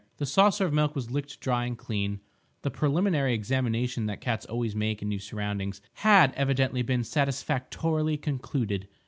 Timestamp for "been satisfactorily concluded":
6.81-8.87